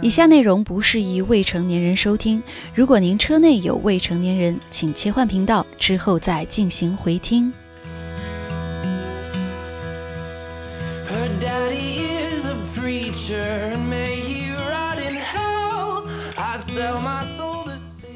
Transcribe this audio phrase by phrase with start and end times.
[0.00, 2.42] 以下内容不适宜未成年人收听。
[2.74, 7.52] 如果您车内有未成年人，请切换频道之后再进行回听。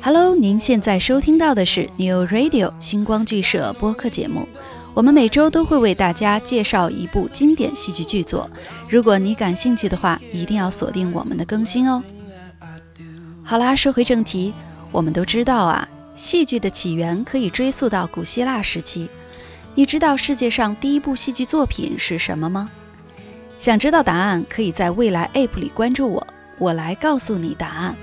[0.05, 4.49] Hello，您现在收听到的是 New Radio 星光剧社播客节目。
[4.95, 8.51] 我们每周都会为大家介绍一部经典戏剧剧作，
[8.89, 12.03] 如果你感兴趣的话，一定要锁定我们的更新哦。
[13.45, 14.53] 好啦，说回正题，
[14.91, 19.09] 我们都知道啊，戏剧的起源可以追溯到古希腊时期。
[19.77, 22.69] 你知道世界上第一部戏剧作品是什么吗？
[23.61, 26.27] 想知道答案，可以在未来 App 里关注我，
[26.59, 27.95] 我来告诉你答案。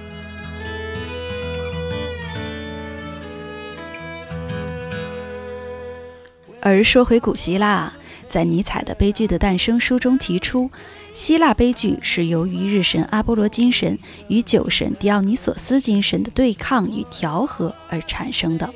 [6.61, 7.93] 而说回古希腊，
[8.27, 10.69] 在尼采的《悲剧的诞生》书中提出，
[11.13, 18.73] 希腊悲剧是由于日神阿波罗精神与酒神狄奥尼索斯精神的对抗与调和而产生的，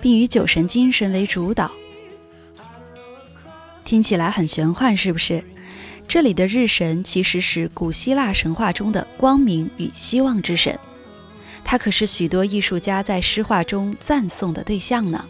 [0.00, 1.70] 并以酒神精神为主导。
[3.84, 5.44] 听起来很玄幻，是不是？
[6.08, 10.78] 这里的日神其实是古希腊神话中的光明与希望之神，
[11.62, 15.26] 他可是许多艺术家在诗画中赞颂的对象呢。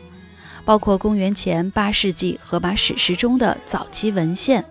[0.65, 4.65] 包括公元前八世纪荷马史诗中的早期文献，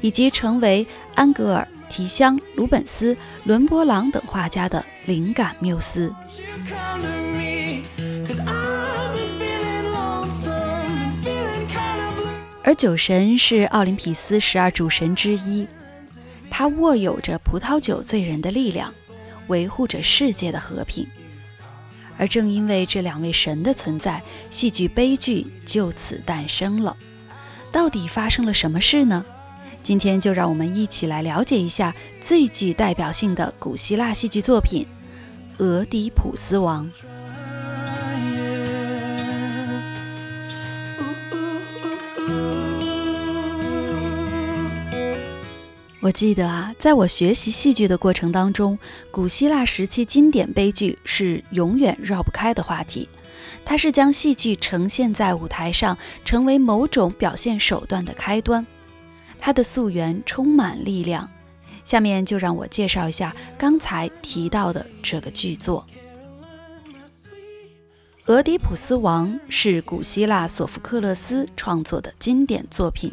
[0.00, 6.12] 以及成为安格尔、提香、鲁本斯、伦勃朗等画家的灵感缪斯。
[12.64, 15.66] 而酒神是奥林匹斯十二主神之一，
[16.50, 18.92] 他握有着葡萄酒醉人的力量，
[19.46, 21.06] 维护着世界的和平。
[22.18, 26.96] 而正因为这两位神的存在，戏剧悲剧就此诞生了。
[27.72, 29.24] 到底发生了什么事呢？
[29.82, 34.84] 今天就让我们一起来了解一下最具代表性的古希腊戏剧作品
[35.64, 36.84] 《俄狄浦斯王》。
[46.00, 48.78] 我记得啊，在我学习戏剧的过程当中，
[49.10, 53.08] 古希腊时期经典悲剧是永远绕不开的话题。
[53.64, 58.64] 它是将戏剧呈现在舞台上，成为某种表现手段的开端。
[59.40, 61.28] 它的溯源充满力量。
[61.84, 65.86] 下面就让我介绍一下刚才提到的这个剧作
[68.32, 73.12] 《俄狄浦斯王》，是古希腊索福克勒斯创作的经典作品。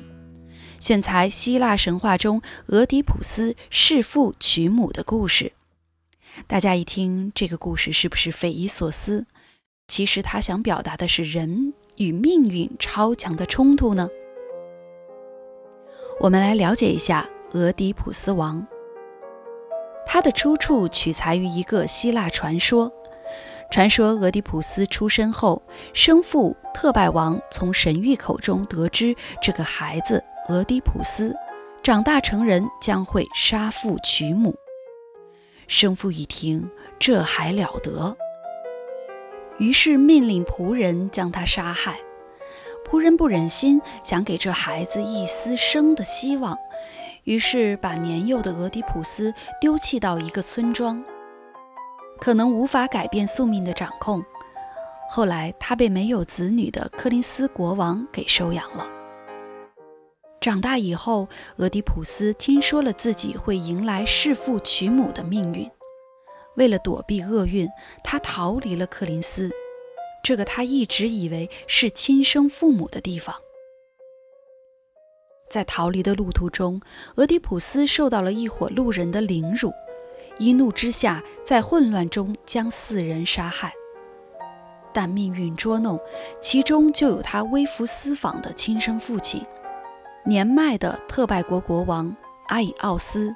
[0.85, 5.53] 选材希腊神话中俄狄浦斯弑父娶母的故事，
[6.45, 9.25] 大家一听这个故事是不是匪夷所思？
[9.87, 14.07] 其实他想表达的是人与命运超强的冲突呢。
[16.19, 18.67] 我们来了解一下俄狄浦斯王。
[20.05, 22.93] 他的出处取材于一个希腊传说，
[23.71, 25.63] 传说俄狄浦斯出生后，
[25.95, 30.23] 生父特拜王从神谕口中得知这个孩子。
[30.47, 31.35] 俄狄浦斯
[31.81, 34.55] 长大成人，将会杀父娶母。
[35.67, 36.69] 生父一听，
[36.99, 38.15] 这还了得！
[39.57, 41.97] 于是命令仆人将他杀害。
[42.87, 46.55] 仆人不忍心，想给这孩子一丝生的希望，
[47.23, 51.03] 于是把年幼的俄狄浦斯丢弃到一个村庄，
[52.19, 54.23] 可能无法改变宿命的掌控。
[55.09, 58.94] 后来，他被没有子女的柯林斯国王给收养了。
[60.45, 65.67] 长大以后，俄狄浦斯听说了自己会迎来弑父娶母的命运。
[66.55, 67.67] 为了躲避厄运，
[68.03, 69.49] 他逃离了克林斯，
[70.23, 73.35] 这个他一直以为是亲生父母的地方。
[75.49, 76.79] 在逃离的路途中，
[77.15, 79.73] 俄狄浦斯受到了一伙路人的凌辱，
[80.37, 83.73] 一怒之下，在混乱中将四人杀害。
[84.93, 85.99] 但命运捉弄，
[86.39, 89.43] 其中就有他微服私访的亲生父亲，
[90.27, 92.15] 年迈的特拜国国王
[92.47, 93.35] 阿以奥斯。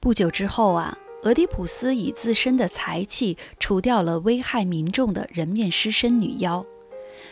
[0.00, 6.66] 不久之后啊，俄狄浦斯以自身的才气除掉了危害民众的人面狮身女妖，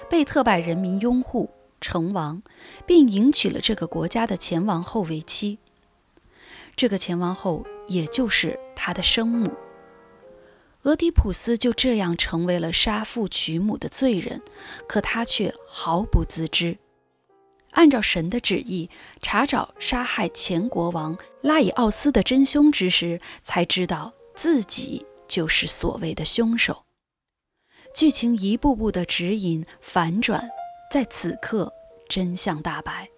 [0.09, 1.51] 被特拜人民拥护
[1.81, 2.45] 成王，
[2.87, 5.59] 并迎娶了这个国家的前王后为妻。
[6.77, 9.53] 这个前王后也就是他的生母。
[10.85, 14.41] 俄狄浦斯就这样成为了杀父娶母的罪人，
[14.89, 16.79] 可他却毫不自知。
[17.73, 18.89] 按照神的旨意
[19.21, 26.85] 查找杀害前国王拉以奥斯的真凶之时，才知道自己就是所谓的凶手。
[27.95, 30.49] 剧情一步步的指引反转，
[30.91, 31.73] 在此刻
[32.09, 33.09] 真相大白。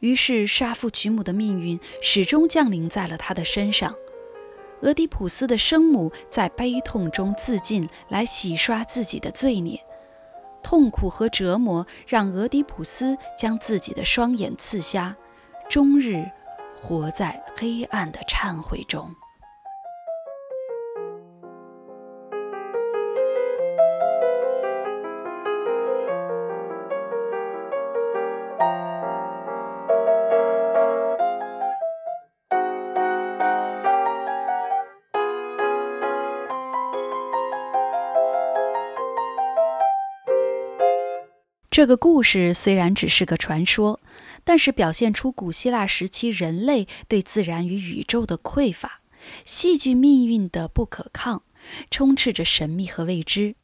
[0.00, 3.94] 于是，杀父娶母的命运始终降临在了他的身上。
[4.82, 9.80] 俄狄浦斯的生母在悲痛中自尽，来洗刷自己的罪孽。
[10.62, 15.16] 痛苦和折磨让俄狄浦斯将自己的双眼刺瞎，
[15.68, 16.24] 终日
[16.80, 19.14] 活在黑暗的忏悔中。
[41.78, 44.00] 这个故事虽然只是个传说，
[44.42, 49.00] 但是表现出古希腊时期人类对自然与宇宙的匮乏，
[49.44, 51.44] 戏剧命运的不可抗，
[51.88, 53.54] 充斥着神秘和未知。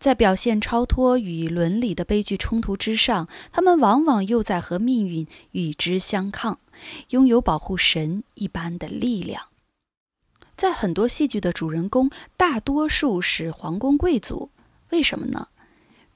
[0.00, 6.58] 在表现超脱与伦理的悲剧冲突之上，他们往往又在和命运与之相抗，
[7.10, 9.44] 拥有保护神一般的力量。
[10.56, 14.50] 在很多戏剧的主人公，大多数是皇宫贵族，
[14.90, 15.46] 为什么呢？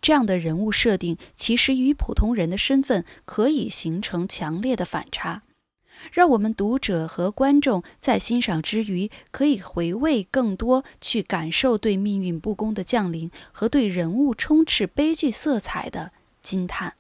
[0.02, 5.43] 这样的人物设定，其实与普通人的身份可以形成强烈的反差，
[6.12, 16.10] 让我们读者和观众在欣赏之余，可以回味更多，去感受对命运不公的降临和对人物充斥悲剧色彩的
[16.43, 16.94] 惊叹。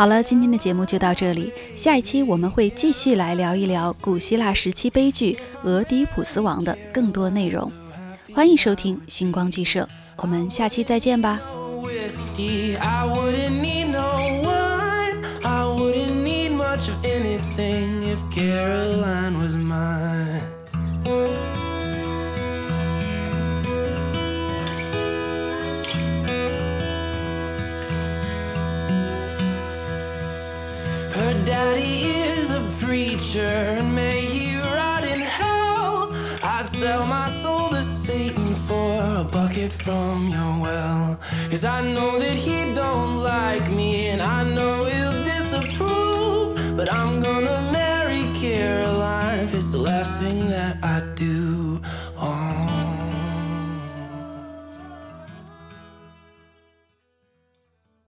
[0.00, 1.52] 好了，今天的节目就到这里。
[1.76, 7.70] 下一期我们会继续来聊一聊古希腊时期悲剧《俄狄浦斯王》的更多内容。
[8.34, 9.86] 欢迎收听星光剧社，
[10.16, 11.38] 我们下期再见吧。
[39.84, 41.18] From your well.
[41.48, 46.76] Cause I know that he don't like me, and I know he'll disapprove.
[46.76, 50.89] But I'm gonna marry Caroline if it's the last thing that I.